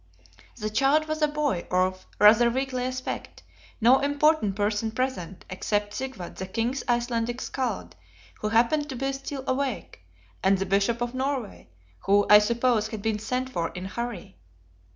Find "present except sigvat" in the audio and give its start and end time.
4.89-6.37